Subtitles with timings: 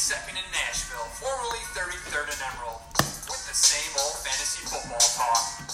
[0.00, 2.80] 32nd in Nashville, formerly 33rd in Emerald,
[3.28, 5.68] with the same old fantasy football talk.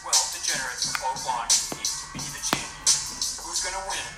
[0.00, 2.88] 12 degenerates from Oak Lawn compete to be the champion.
[3.44, 4.15] Who's gonna win?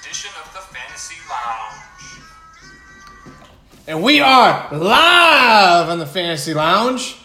[0.00, 1.82] Edition of the Fantasy Lounge.
[3.86, 7.16] And we are live on the Fantasy Lounge.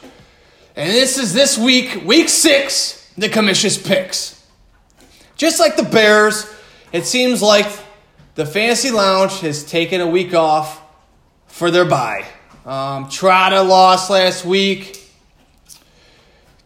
[0.76, 4.44] And this is this week, week six, the commission's picks.
[5.36, 6.52] Just like the Bears,
[6.92, 7.68] it seems like
[8.36, 10.82] the Fantasy Lounge has taken a week off
[11.48, 12.26] for their bye.
[12.66, 15.00] Um, Trotta lost last week.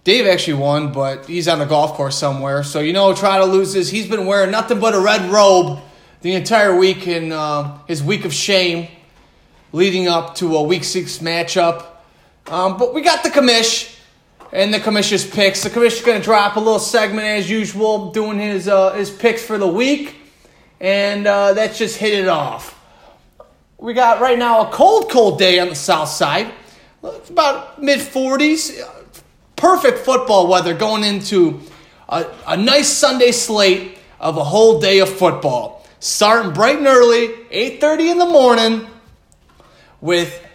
[0.04, 2.64] Dave actually won, but he's on the golf course somewhere.
[2.64, 3.90] So you know, Trotta loses.
[3.90, 5.82] He's been wearing nothing but a red robe
[6.28, 8.90] the entire week in uh, his week of shame
[9.72, 11.86] leading up to a week six matchup.
[12.48, 13.98] Um, but we got the commish
[14.52, 15.64] and the commission's picks.
[15.64, 19.42] The commission's going to drop a little segment as usual, doing his uh, his picks
[19.42, 20.18] for the week,
[20.82, 22.78] and uh, that's just hit it off.
[23.78, 26.52] We got right now a cold, cold day on the south side.
[27.06, 28.86] It's about mid 40s.
[29.56, 31.62] Perfect football weather going into
[32.10, 35.77] a, a nice Sunday slate of a whole day of football.
[36.00, 38.88] Starting bright and early, 8.30 in the morning
[40.00, 40.46] with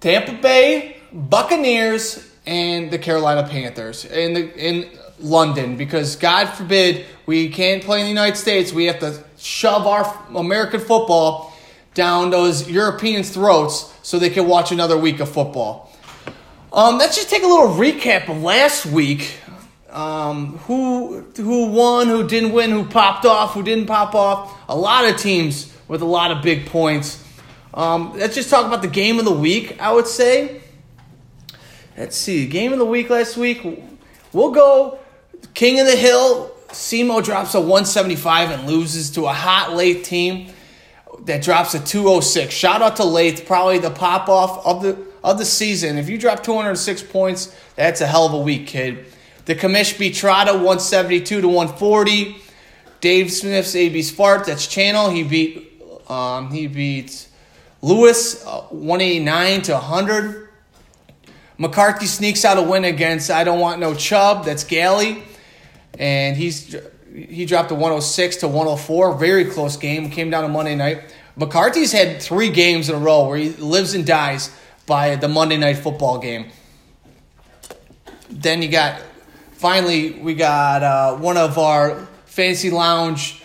[0.00, 7.48] Tampa Bay Buccaneers and the Carolina Panthers in the in London because God forbid we
[7.48, 8.72] can't play in the United States.
[8.72, 10.04] We have to shove our
[10.36, 11.52] American football
[11.94, 15.92] down those Europeans' throats so they can watch another week of football.
[16.72, 19.38] Um, let's just take a little recap of last week.
[19.92, 24.58] Um, who who won, who didn't win, who popped off, who didn't pop off.
[24.68, 27.22] A lot of teams with a lot of big points.
[27.74, 29.80] Um, let's just talk about the game of the week.
[29.80, 30.62] I would say.
[31.96, 33.62] Let's see, game of the week last week.
[34.32, 34.98] We'll go
[35.52, 36.50] King of the Hill.
[36.68, 40.48] Simo drops a 175 and loses to a hot late team
[41.26, 42.54] that drops a 206.
[42.54, 45.98] Shout out to Lath, probably the pop off of the of the season.
[45.98, 49.04] If you drop 206 points, that's a hell of a week, kid.
[49.44, 52.36] The beat Trotta 172 to 140.
[53.00, 55.10] Dave Smith's AB Spart, that's channel.
[55.10, 55.72] He beat
[56.08, 57.26] um, he beat
[57.80, 60.48] Lewis uh, 189 to 100.
[61.58, 64.44] McCarthy sneaks out a win against I Don't Want No Chubb.
[64.44, 65.22] That's Galley.
[65.98, 66.76] And he's
[67.12, 69.16] he dropped a 106 to 104.
[69.16, 70.10] Very close game.
[70.10, 71.02] Came down to Monday night.
[71.36, 74.50] McCarthy's had three games in a row where he lives and dies
[74.86, 76.50] by the Monday night football game.
[78.30, 79.00] Then you got
[79.62, 83.44] finally we got uh, one of our fancy lounge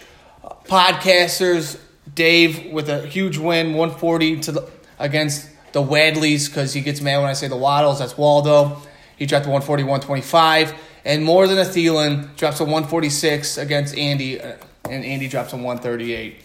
[0.64, 1.80] podcasters,
[2.16, 7.20] Dave, with a huge win, 140 to the, against the Wadleys because he gets mad
[7.20, 8.00] when I say the Waddles.
[8.00, 8.82] That's Waldo.
[9.16, 10.74] He dropped a 140, 125.
[11.06, 14.56] And more than a Thielen drops a 146 against Andy, uh,
[14.90, 16.42] and Andy drops a 138.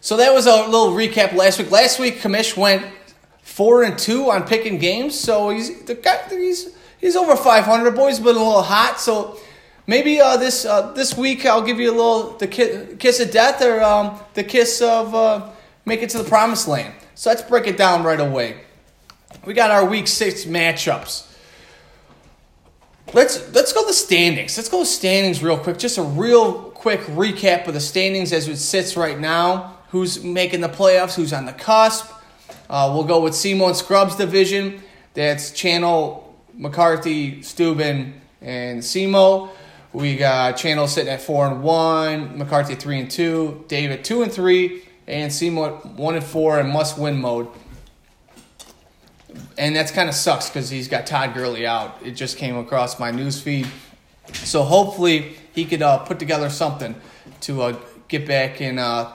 [0.00, 1.72] So that was a little recap last week.
[1.72, 2.86] Last week, Kamish went
[3.42, 6.22] four and two on picking games, so he's the guy.
[6.30, 7.94] He's he's over 500.
[7.94, 9.38] Boy's been a little hot, so
[9.86, 13.30] maybe uh, this uh, this week I'll give you a little the kiss, kiss of
[13.30, 15.50] death or um, the kiss of uh,
[15.84, 16.94] make it to the promised land.
[17.14, 18.60] So let's break it down right away.
[19.44, 21.32] We got our week six matchups.
[23.14, 24.56] Let's let's go the standings.
[24.56, 25.78] Let's go standings real quick.
[25.78, 29.78] Just a real quick recap of the standings as it sits right now.
[29.90, 31.14] Who's making the playoffs?
[31.14, 32.12] Who's on the cusp?
[32.68, 34.82] Uh, we'll go with Simo and Scrubs division.
[35.14, 36.25] That's Channel,
[36.56, 39.50] McCarthy, Steuben, and Simo.
[39.92, 44.32] We got Channel sitting at four and one, McCarthy three and two, David two and
[44.32, 47.48] three, and Simo one and four in must win mode
[49.58, 51.98] and that's kind of sucks because he's got Todd Gurley out.
[52.04, 53.66] It just came across my news feed,
[54.32, 56.94] so hopefully he could uh, put together something
[57.42, 57.78] to uh,
[58.08, 59.12] get back in uh,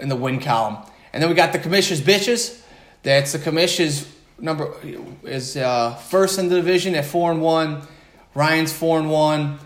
[0.00, 0.78] in the win column.
[1.12, 2.60] And then we got the commissioners bitches.
[3.02, 4.02] That's the commission's
[4.38, 4.74] number
[5.24, 7.82] is uh, first in the division at four and one.
[8.34, 9.58] Ryan's four and one.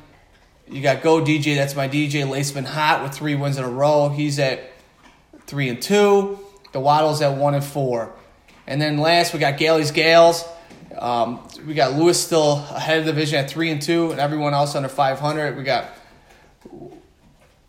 [0.68, 1.56] You got Go DJ.
[1.56, 2.28] That's my DJ.
[2.28, 4.10] Lace been hot with three wins in a row.
[4.10, 4.70] He's at
[5.46, 6.38] three and two.
[6.72, 8.12] The Waddles at one and four.
[8.66, 10.44] And then last, we got Gailey's Gales.
[10.98, 14.52] Um, we got Lewis still ahead of the division at three and two, and everyone
[14.52, 15.56] else under five hundred.
[15.56, 15.90] We got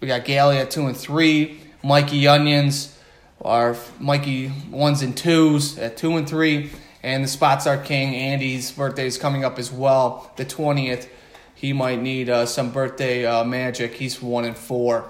[0.01, 1.61] we got Gailey at two and three.
[1.83, 2.97] Mikey Onions,
[3.41, 8.71] our Mikey ones and twos at two and three, And the Spots Are King, Andy's
[8.71, 11.07] birthday is coming up as well, the 20th.
[11.55, 13.93] He might need uh, some birthday uh, magic.
[13.93, 15.09] He's one and four.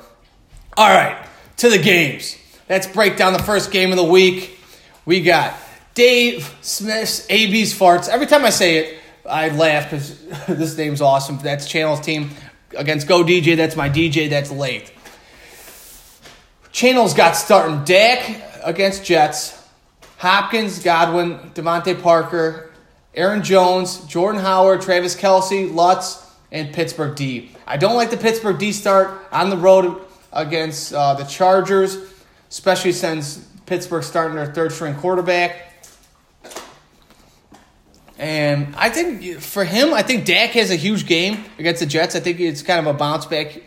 [0.77, 1.27] All right,
[1.57, 2.37] to the games.
[2.69, 4.59] Let's break down the first game of the week.
[5.05, 5.55] We got
[5.95, 8.07] Dave Smith's AB's Farts.
[8.07, 11.39] Every time I say it, I laugh because this name's awesome.
[11.39, 12.29] That's Channel's team
[12.77, 13.57] against Go DJ.
[13.57, 14.29] That's my DJ.
[14.29, 14.91] That's late.
[16.71, 19.58] Channel's got starting Dak against Jets.
[20.19, 22.73] Hopkins, Godwin, DeVante Parker,
[23.15, 27.51] Aaron Jones, Jordan Howard, Travis Kelce, Lutz, and Pittsburgh D.
[27.65, 30.01] I don't like the Pittsburgh D start on the road
[30.33, 31.97] against uh, the Chargers,
[32.49, 35.73] especially since Pittsburgh starting their third string quarterback.
[38.17, 42.17] And I think for him, I think Dak has a huge game against the Jets.
[42.17, 43.61] I think it's kind of a bounce back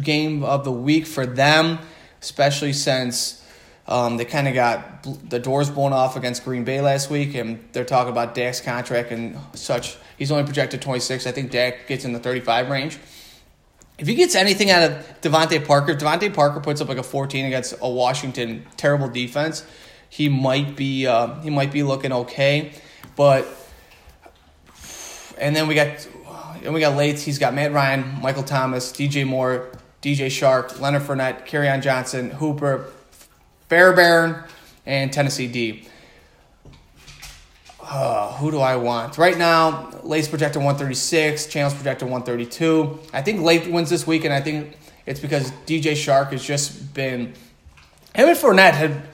[0.00, 1.80] game of the week for them,
[2.22, 3.42] especially since
[3.88, 7.62] um, they kind of got the doors blown off against Green Bay last week, and
[7.72, 9.96] they're talking about Dak's contract and such.
[10.18, 11.26] He's only projected 26.
[11.26, 12.98] I think Dak gets in the 35 range.
[13.98, 17.02] If he gets anything out of DeVante Parker, if DeVante Parker puts up like a
[17.02, 19.64] 14 against a Washington terrible defense,
[20.10, 22.72] he might be uh, he might be looking okay.
[23.14, 23.46] But
[25.38, 26.06] and then we got
[26.62, 27.20] and we got late.
[27.20, 29.70] He's got Matt Ryan, Michael Thomas, DJ Moore,
[30.02, 32.90] DJ Chark, Leonard Fournette, Kerryon Johnson, Hooper,
[33.68, 34.44] Fairbairn,
[34.84, 35.88] and Tennessee D.
[37.80, 39.16] Uh, who do I want?
[39.16, 42.98] Right now, Late's projected 136, Channel's projected 132.
[43.12, 44.76] I think Late wins this week, and I think
[45.06, 47.32] it's because DJ Chark has just been.
[48.14, 49.08] Him and Fournette have,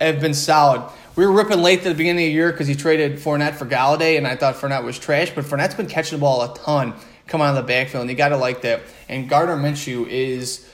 [0.00, 0.90] have been solid.
[1.16, 3.66] We were ripping late at the beginning of the year because he traded Fournette for
[3.66, 6.94] Golladay, and I thought Fournette was trash, but Fournette's been catching the ball a ton
[7.26, 8.82] coming out of the backfield, and you got to like that.
[9.08, 10.68] And Gardner Minshew is,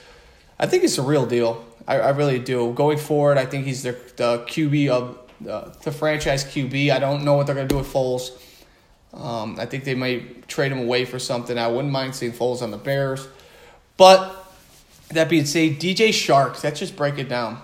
[0.57, 1.65] I think it's a real deal.
[1.87, 2.73] I, I really do.
[2.73, 5.17] Going forward, I think he's the, the QB of
[5.47, 6.91] uh, the franchise QB.
[6.91, 8.31] I don't know what they're going to do with Foles.
[9.13, 11.57] Um, I think they might trade him away for something.
[11.57, 13.27] I wouldn't mind seeing Foles on the Bears.
[13.97, 14.35] But
[15.09, 17.61] that being said, DJ Chark, let's just break it down.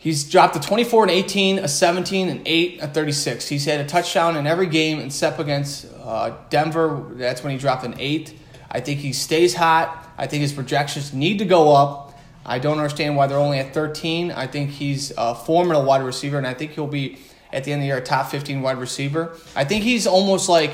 [0.00, 3.48] He's dropped a 24 and 18, a 17 and 8, a 36.
[3.48, 7.04] He's had a touchdown in every game except against uh, Denver.
[7.14, 8.32] That's when he dropped an 8.
[8.70, 10.06] I think he stays hot.
[10.16, 12.07] I think his projections need to go up.
[12.48, 14.32] I don't understand why they're only at 13.
[14.32, 17.18] I think he's a formidable wide receiver, and I think he'll be,
[17.52, 19.36] at the end of the year, a top 15 wide receiver.
[19.54, 20.70] I think he's almost like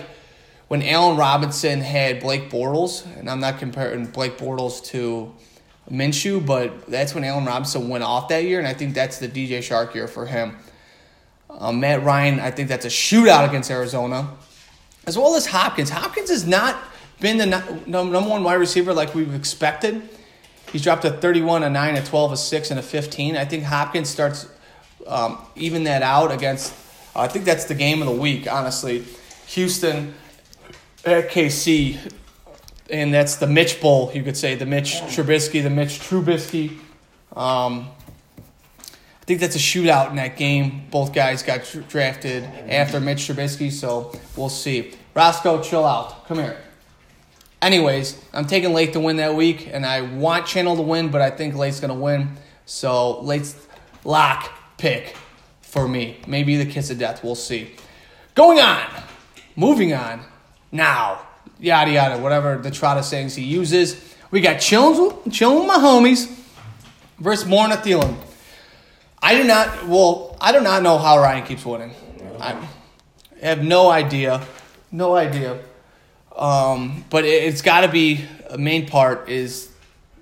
[0.69, 5.35] when Allen Robinson had Blake Bortles, and I'm not comparing Blake Bortles to
[5.91, 9.29] Minshew, but that's when Allen Robinson went off that year, and I think that's the
[9.29, 10.57] DJ Chark year for him.
[11.51, 14.31] Um, Matt Ryan, I think that's a shootout against Arizona,
[15.07, 15.91] as well as Hopkins.
[15.91, 16.77] Hopkins has not
[17.19, 17.47] been the
[17.87, 20.09] number one wide receiver like we've expected.
[20.75, 23.37] He's dropped a 31, a 9, a 12, a 6, and a 15.
[23.37, 24.49] I think Hopkins starts
[25.07, 26.75] um, even that out against,
[27.15, 29.05] uh, I think that's the game of the week, honestly.
[29.47, 30.15] Houston
[31.05, 32.13] at KC
[32.91, 36.77] and that's the Mitch Bowl, you could say, the Mitch Trubisky, the Mitch Trubisky.
[37.37, 37.89] Um,
[38.81, 40.89] I think that's a shootout in that game.
[40.91, 44.95] Both guys got drafted after Mitch Trubisky, so we'll see.
[45.15, 46.27] Roscoe, chill out.
[46.27, 46.57] Come here.
[47.65, 51.23] Anyways, I'm taking Late to win that week, and I want Channel to win, but
[51.23, 52.37] I think Late's going to win.
[52.67, 53.57] So Late's
[54.05, 55.17] lock pick
[55.63, 56.21] for me.
[56.27, 57.25] Maybe the kiss of death.
[57.25, 57.73] We'll see.
[58.35, 58.87] Going on.
[59.57, 60.21] Moving on.
[60.71, 61.21] Now
[61.59, 64.15] yada yada, whatever the Trotta sayings he uses.
[64.31, 66.31] We got chilling, chilling with my homies
[67.19, 68.17] versus Morna Thielen.
[69.23, 69.87] I do not.
[69.89, 71.93] Well, I do not know how Ryan keeps winning.
[72.41, 72.57] I
[73.41, 74.47] have no idea,
[74.91, 75.61] no idea.
[76.37, 79.71] Um, but it, has got to be a main part is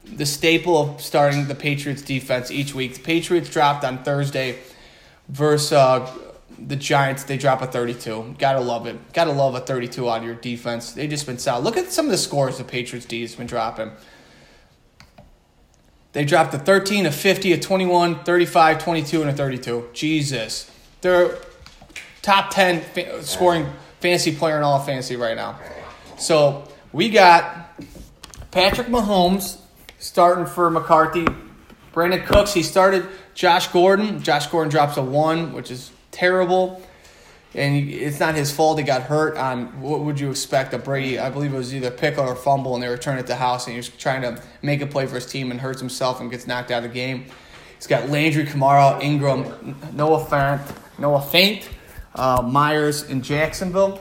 [0.05, 2.95] the staple of starting the Patriots defense each week.
[2.95, 4.59] The Patriots dropped on Thursday
[5.29, 6.11] versus uh,
[6.59, 8.37] the Giants, they drop a 32.
[8.39, 9.13] Gotta love it.
[9.13, 10.93] Gotta love a 32 on your defense.
[10.93, 11.65] They just been solid.
[11.65, 13.91] Look at some of the scores the Patriots D has been dropping.
[16.13, 19.89] They dropped a 13, a 50, a 21, 35, 22, and a 32.
[19.95, 20.71] Jesus.
[21.01, 21.39] They're
[22.21, 23.67] top 10 fa- scoring
[24.01, 25.59] fantasy player in all of fantasy right now.
[26.19, 27.81] So we got
[28.51, 29.59] Patrick Mahomes
[29.99, 31.27] starting for McCarthy.
[31.93, 34.23] Brandin Cooks, he started Josh Gordon.
[34.23, 36.83] Josh Gordon drops a 1, which is terrible.
[37.55, 40.73] And it's not his fault he got hurt on what would you expect?
[40.73, 43.35] A Brady, I believe it was either pick or fumble, and they returned it to
[43.35, 46.21] house, and he was trying to make a play for his team and hurts himself
[46.21, 47.27] and gets knocked out of the game.
[47.77, 50.61] He's got Landry, Kamara, Ingram, Noah Fant,
[50.99, 51.67] Noah Fant,
[52.15, 54.01] uh, Myers, in Jacksonville.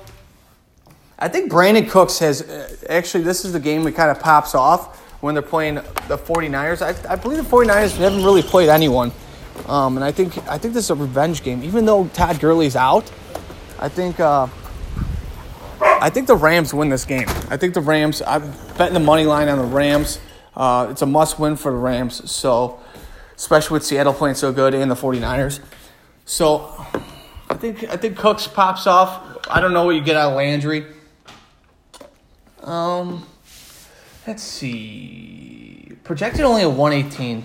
[1.21, 4.55] I think Brandin Cooks has uh, actually, this is the game that kind of pops
[4.55, 6.81] off when they're playing the 49ers.
[6.81, 9.11] I, I believe the 49ers haven't really played anyone.
[9.67, 11.63] Um, and I think I think this is a revenge game.
[11.63, 13.11] Even though Todd Gurley's out,
[13.77, 14.47] I think uh,
[15.79, 17.27] I think the Rams win this game.
[17.49, 18.23] I think the Rams.
[18.25, 20.19] I'm betting the money line on the Rams.
[20.55, 22.31] Uh, it's a must win for the Rams.
[22.31, 22.79] So,
[23.35, 25.59] especially with Seattle playing so good and the 49ers.
[26.25, 26.73] So,
[27.47, 29.45] I think I think Cooks pops off.
[29.47, 30.87] I don't know what you get out of Landry.
[32.63, 33.25] Um,
[34.27, 35.93] let's see.
[36.03, 37.43] Projected only a 118,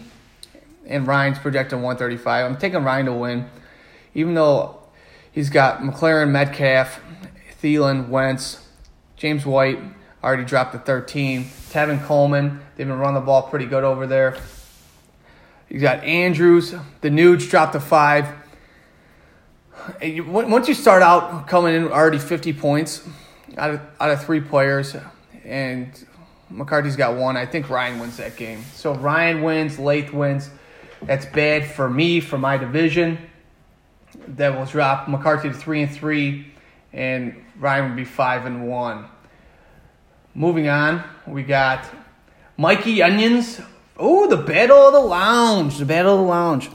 [0.86, 2.44] and Ryan's projected 135.
[2.44, 3.50] I'm taking Ryan to win,
[4.14, 4.78] even though
[5.32, 7.00] he's got McLaurin, Metcalf,
[7.62, 8.66] Thielen, Wentz,
[9.16, 9.78] James White
[10.22, 11.44] already dropped the 13.
[11.44, 14.36] Tevin Coleman, they've been running the ball pretty good over there.
[15.70, 18.28] You got Andrews, the Nuge dropped to five.
[20.02, 23.08] Once you start out coming in already 50 points
[23.56, 24.96] out of, out of three players,
[25.44, 26.06] and
[26.50, 28.62] McCarthy's got one, I think Ryan wins that game.
[28.74, 30.50] So Ryan wins, Lath wins.
[31.02, 33.18] That's bad for me, for my division.
[34.28, 36.52] That will drop McCarthy to three and three,
[36.92, 39.06] and Ryan would be five and one.
[40.34, 41.84] Moving on, we got
[42.56, 43.60] Mikey Onions.
[43.98, 45.78] Oh, the Battle of the Lounge.
[45.78, 46.70] The Battle of the Lounge.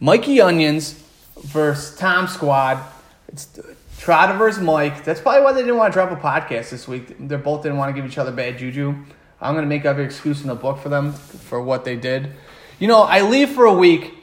[0.00, 0.92] Mikey Onions
[1.42, 2.82] versus Tom Squad.
[3.28, 3.58] It's
[3.98, 5.04] Trotter versus Mike.
[5.04, 7.16] That's probably why they didn't want to drop a podcast this week.
[7.18, 8.94] They both didn't want to give each other bad juju.
[9.40, 12.32] I'm going to make every excuse in the book for them for what they did.
[12.78, 14.14] You know, I leave for a week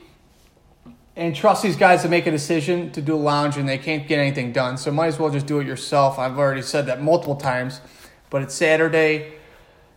[1.16, 4.08] and trust these guys to make a decision to do a lounge and they can't
[4.08, 4.78] get anything done.
[4.78, 6.20] So might as well just do it yourself.
[6.20, 7.82] I've already said that multiple times.
[8.30, 9.34] But it's Saturday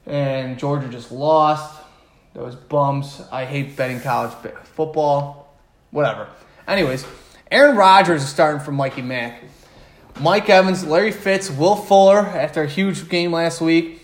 [0.06, 1.80] and Georgia just lost.
[2.35, 3.23] Those bums.
[3.32, 4.32] I hate betting college
[4.64, 5.56] football.
[5.90, 6.28] Whatever.
[6.66, 7.06] Anyways,
[7.50, 9.42] Aaron Rodgers is starting for Mikey Mack.
[10.20, 14.02] Mike Evans, Larry Fitz, Will Fuller after a huge game last week.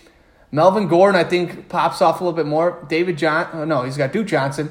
[0.53, 2.85] Melvin Gordon, I think, pops off a little bit more.
[2.89, 4.71] David John, oh no, he's got Duke Johnson.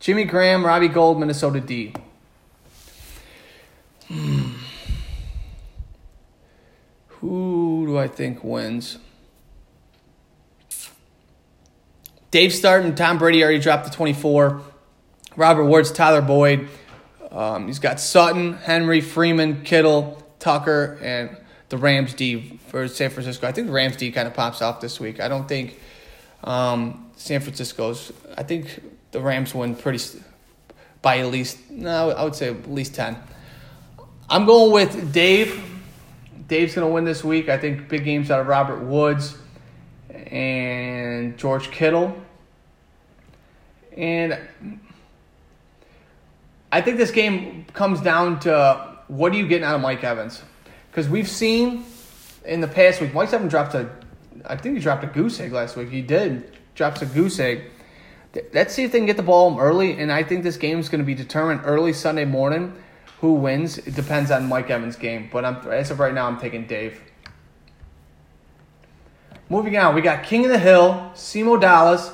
[0.00, 1.94] Jimmy Graham, Robbie Gould, Minnesota D.
[4.08, 4.54] Hmm.
[7.20, 8.98] Who do I think wins?
[12.30, 14.62] Dave starting, Tom Brady already dropped the 24.
[15.36, 16.68] Robert Woods, Tyler Boyd.
[17.30, 21.36] Um, he's got Sutton, Henry, Freeman, Kittle, Tucker, and
[21.68, 23.46] the Rams D for San Francisco.
[23.46, 25.20] I think the Rams D kind of pops off this week.
[25.20, 25.78] I don't think
[26.42, 28.12] um, San Francisco's.
[28.36, 28.82] I think
[29.12, 30.02] the Rams win pretty
[31.02, 31.70] by at least.
[31.70, 33.16] No, I would say at least ten.
[34.28, 35.64] I'm going with Dave.
[36.48, 37.48] Dave's going to win this week.
[37.48, 39.36] I think big games out of Robert Woods
[40.12, 42.16] and George Kittle.
[43.96, 44.38] And
[46.72, 50.40] I think this game comes down to what are you getting out of Mike Evans?
[50.90, 51.84] Because we've seen
[52.44, 53.90] in the past week, Mike Evans dropped a,
[54.46, 55.90] I think he dropped a goose egg last week.
[55.90, 57.64] He did drops a goose egg.
[58.52, 60.88] Let's see if they can get the ball early, and I think this game is
[60.88, 62.72] going to be determined early Sunday morning.
[63.20, 63.78] Who wins?
[63.78, 67.00] It depends on Mike Evans' game, but I'm, as of right now, I'm taking Dave.
[69.48, 72.12] Moving on, we got King of the Hill, Simo Dallas,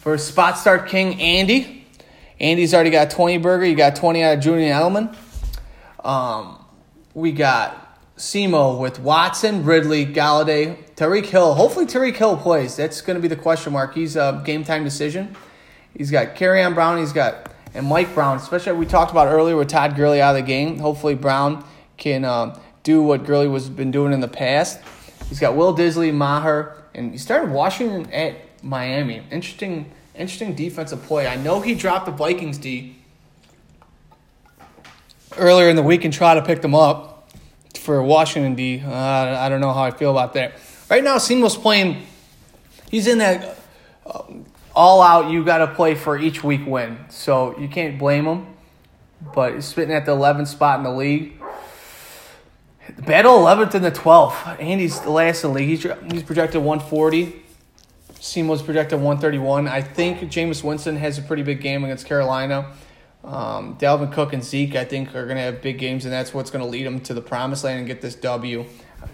[0.00, 1.86] for spot start king Andy.
[2.40, 3.64] Andy's already got 20 burger.
[3.64, 5.16] You got 20 out of Julian Edelman.
[6.04, 6.64] Um,
[7.14, 11.54] we got Simo with Watson, Ridley, Golladay, Tyreek Hill.
[11.54, 12.76] Hopefully Tyreek Hill plays.
[12.76, 13.94] That's going to be the question mark.
[13.94, 15.34] He's a game time decision.
[15.96, 16.98] He's got Kerryon Brown.
[16.98, 20.42] He's got and Mike Brown, especially we talked about earlier with Todd Gurley out of
[20.42, 20.78] the game.
[20.78, 21.64] Hopefully Brown
[21.96, 24.80] can uh, do what Gurley was been doing in the past.
[25.28, 29.22] He's got Will Dissly, Maher, and he started Washington at Miami.
[29.32, 31.26] Interesting, interesting defensive play.
[31.26, 32.94] I know he dropped the Vikings D
[35.38, 37.30] earlier in the week and try to pick them up
[37.78, 38.82] for Washington D.
[38.84, 40.54] Uh, I don't know how I feel about that.
[40.90, 42.02] Right now, Simo's playing.
[42.90, 43.58] He's in that
[44.06, 44.22] uh,
[44.74, 45.30] all out.
[45.30, 48.46] You got to play for each week win, so you can't blame him.
[49.34, 51.32] But he's sitting at the 11th spot in the league.
[53.06, 54.60] Battle 11th and the 12th.
[54.60, 55.68] Andy's the last in the league.
[55.68, 57.42] He's, he's projected 140.
[58.14, 59.68] Simo's projected 131.
[59.68, 62.72] I think Jameis Winston has a pretty big game against Carolina.
[63.24, 66.34] Um, Dalvin Cook and Zeke, I think, are going to have big games, and that's
[66.34, 68.66] what's going to lead them to the promised land and get this W.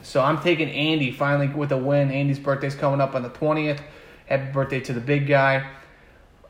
[0.03, 2.11] So I'm taking Andy finally with a win.
[2.11, 3.81] Andy's birthday's coming up on the 20th.
[4.27, 5.69] Happy birthday to the big guy.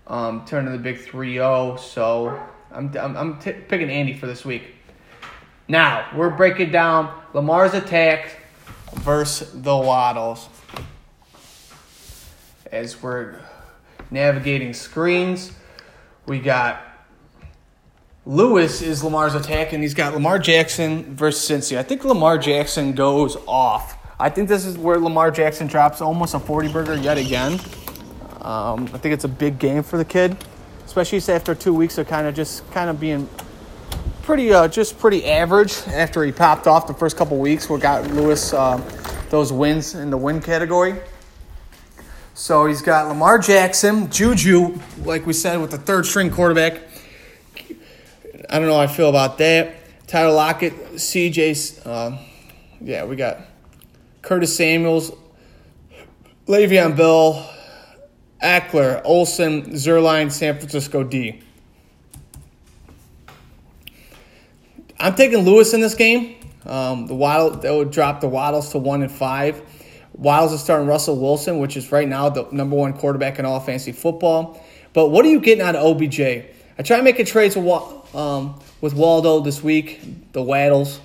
[0.07, 1.77] Um, turning the big 3 0.
[1.77, 2.41] So
[2.73, 4.75] I'm, I'm, I'm t- picking Andy for this week.
[5.69, 8.39] Now, we're breaking down Lamar's attack
[8.95, 10.49] versus the Waddles.
[12.73, 13.39] As we're
[14.11, 15.53] navigating screens,
[16.27, 16.90] we got
[18.27, 21.79] Lewis is Lamar's attack, and he's got Lamar Jackson versus Cincy.
[21.79, 23.97] I think Lamar Jackson goes off.
[24.19, 27.55] I think this is where Lamar Jackson drops almost a 40 burger yet again.
[28.43, 30.37] Um, I think it's a big game for the kid,
[30.85, 33.27] especially after two weeks of kind of just kind of being
[34.23, 37.71] pretty uh, just pretty average after he popped off the first couple weeks.
[37.71, 38.77] We got Lewis uh,
[39.31, 41.01] those wins in the win category.
[42.35, 46.90] So he's got Lamar Jackson, Juju, like we said, with the third string quarterback.
[48.51, 49.77] I don't know how I feel about that.
[50.09, 52.19] Tyler Lockett, CJ, uh,
[52.81, 53.39] yeah, we got
[54.23, 55.13] Curtis Samuels,
[56.49, 57.49] Le'Veon Bell,
[58.43, 61.41] Ekeler, Olsen, Zuerlein, San Francisco D.
[64.99, 66.35] I'm taking Lewis in this game.
[66.67, 69.63] Um, the Waddle that would drop the Waddles to one and five.
[70.13, 73.61] Waddles is starting Russell Wilson, which is right now the number one quarterback in all
[73.61, 74.61] fantasy football.
[74.93, 76.21] But what are you getting out of OBJ?
[76.21, 77.65] I tried making trades with,
[78.15, 81.01] um, with Waldo this week, the Waddles,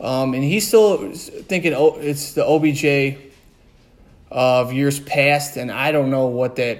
[0.00, 3.18] um, and he's still thinking it's the OBJ
[4.30, 6.78] of years past, and I don't know what that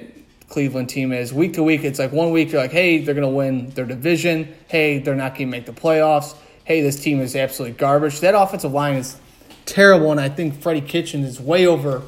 [0.49, 1.33] Cleveland team is.
[1.33, 3.85] Week to week, it's like one week you're like, hey, they're going to win their
[3.85, 4.55] division.
[4.69, 6.37] Hey, they're not going to make the playoffs.
[6.65, 8.21] Hey, this team is absolutely garbage.
[8.21, 9.17] That offensive line is
[9.65, 12.03] terrible, and I think Freddie Kitchen is way over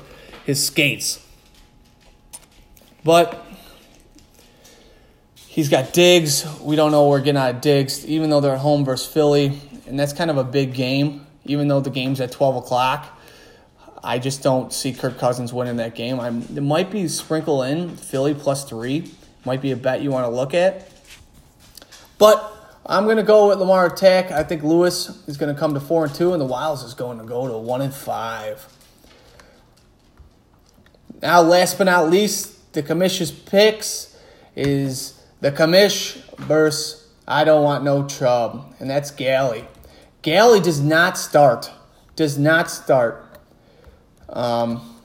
[0.45, 1.25] his skates.
[3.05, 3.45] But
[5.51, 6.47] he's got Diggs.
[6.61, 9.13] We don't know where we're getting out of Diggs, even though they're at home versus
[9.13, 13.19] Philly, and that's kind of a big game, even though the game's at 12 o'clock.
[14.03, 16.21] I just don't see Kirk Cousins winning that game.
[16.21, 19.11] I'm, it might be sprinkle in Philly plus three.
[19.45, 20.89] Might be a bet you want to look at.
[22.17, 24.31] But I'm going to go with Lamar Attack.
[24.31, 26.95] I think Lewis is going to come to four and two, and the Wilds is
[26.95, 28.67] going to go to one and five.
[31.21, 34.17] Now, last but not least, the commission's picks
[34.57, 38.73] is the commish versus I don't want no trouble.
[38.81, 39.67] and that's Galley.
[40.23, 41.71] Galley does not start.
[42.17, 43.25] Does not start.
[44.29, 44.97] Um,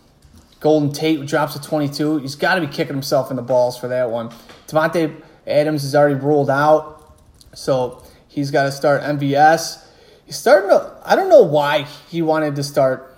[0.60, 2.18] Golden Tate drops to 22.
[2.18, 4.30] He's got to be kicking himself in the balls for that one.
[4.68, 7.16] Davante Adams is already ruled out,
[7.54, 9.84] so he's got to start MVS.
[10.26, 10.92] He's starting to.
[11.06, 13.16] I don't know why he wanted to start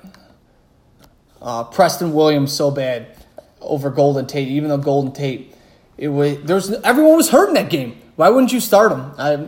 [1.42, 3.16] uh, Preston Williams so bad
[3.62, 5.56] over Golden Tate, even though Golden Tate,
[5.98, 8.02] it was everyone was hurt in that game.
[8.16, 9.12] Why wouldn't you start him?
[9.18, 9.48] I,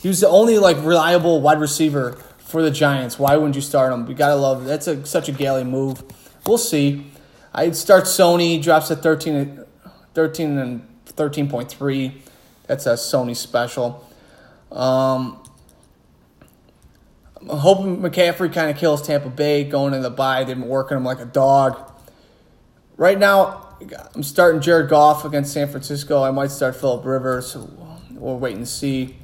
[0.00, 3.18] he was the only like reliable wide receiver for the Giants.
[3.18, 4.06] Why wouldn't you start him?
[4.06, 4.64] We gotta love.
[4.64, 6.02] That's a, such a Galley move.
[6.46, 7.06] We'll see.
[7.54, 9.64] I'd start Sony, drops at 13,
[10.14, 12.12] 13 and 13.3.
[12.66, 14.08] That's a Sony special.
[14.70, 15.42] Um,
[17.40, 20.44] I'm hoping McCaffrey kind of kills Tampa Bay going in the bye.
[20.44, 21.92] They've been working him like a dog.
[22.96, 23.71] Right now,
[24.14, 26.22] I'm starting Jared Goff against San Francisco.
[26.22, 27.56] I might start Philip Rivers.
[28.10, 29.16] We'll wait and see.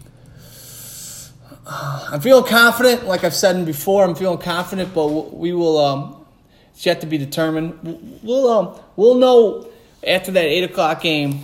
[1.67, 4.05] I'm feeling confident, like I've said before.
[4.05, 5.79] I'm feeling confident, but we will.
[5.79, 6.27] Um,
[6.73, 8.21] it's yet to be determined.
[8.23, 9.69] We'll um, we'll know
[10.07, 11.39] after that eight o'clock game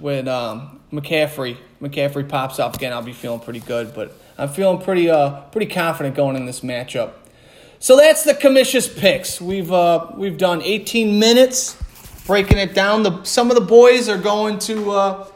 [0.00, 2.92] when um, McCaffrey McCaffrey pops off again.
[2.92, 6.60] I'll be feeling pretty good, but I'm feeling pretty uh pretty confident going in this
[6.60, 7.12] matchup.
[7.80, 9.40] So that's the commission's picks.
[9.40, 11.76] We've uh, we've done 18 minutes
[12.28, 13.02] breaking it down.
[13.02, 14.92] The some of the boys are going to.
[14.92, 15.28] Uh,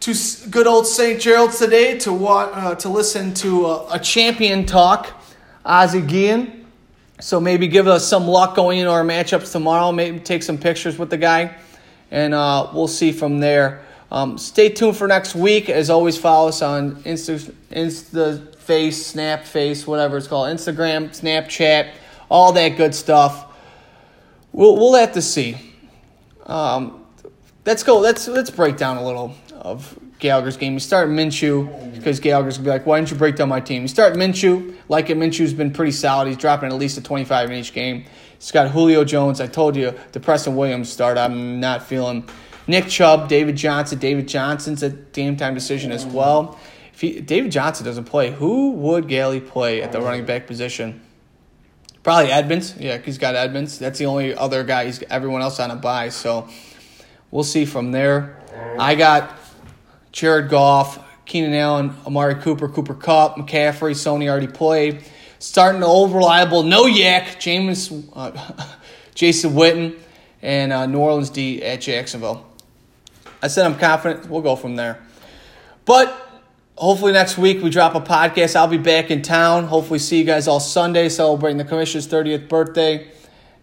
[0.00, 0.14] to
[0.50, 1.20] good old St.
[1.20, 5.08] Gerald's today to watch, uh, to listen to a, a champion talk,
[5.64, 6.66] Ozzie Guillen.
[7.20, 9.92] So maybe give us some luck going into our matchups tomorrow.
[9.92, 11.56] Maybe take some pictures with the guy,
[12.10, 13.84] and uh, we'll see from there.
[14.10, 15.68] Um, stay tuned for next week.
[15.68, 21.92] As always, follow us on Insta, Insta Face, Snap Face, whatever it's called, Instagram, Snapchat,
[22.28, 23.54] all that good stuff.
[24.50, 25.71] We'll we'll have to see.
[26.46, 27.04] Um,
[27.64, 27.98] let's go.
[27.98, 30.74] Let's let's break down a little of Gallagher's game.
[30.74, 33.82] You start Minshew because Gallagher's gonna be like, "Why didn't you break down my team?"
[33.82, 35.18] You start Minshew, like it.
[35.18, 36.28] Minshew's been pretty solid.
[36.28, 38.04] He's dropping at least a 25 in each game.
[38.38, 39.40] He's got Julio Jones.
[39.40, 41.16] I told you the Preston Williams start.
[41.18, 42.28] I'm not feeling.
[42.66, 43.98] Nick Chubb, David Johnson.
[43.98, 46.58] David Johnson's a game time decision as well.
[46.92, 51.00] If he, David Johnson doesn't play, who would Galley play at the running back position?
[52.02, 52.74] Probably Edmonds.
[52.78, 53.78] Yeah, he's got Edmonds.
[53.78, 54.86] That's the only other guy.
[54.86, 56.08] He's everyone else on a buy.
[56.08, 56.48] So
[57.30, 58.38] we'll see from there.
[58.78, 59.38] I got
[60.10, 65.04] Jared Goff, Keenan Allen, Amari Cooper, Cooper Kupp, McCaffrey, Sony already played.
[65.38, 68.52] Starting the old reliable, no yak, James, uh,
[69.14, 69.98] Jason Witten,
[70.40, 72.46] and uh, New Orleans D at Jacksonville.
[73.40, 74.28] I said I'm confident.
[74.28, 75.00] We'll go from there.
[75.84, 76.31] But
[76.82, 78.56] hopefully next week we drop a podcast.
[78.56, 79.66] I'll be back in town.
[79.66, 83.06] Hopefully see you guys all Sunday celebrating the commissioner's 30th birthday.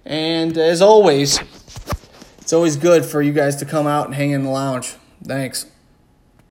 [0.06, 1.38] And as always,
[2.38, 4.96] it's always good for you guys to come out and hang in the lounge.
[5.22, 5.66] Thanks.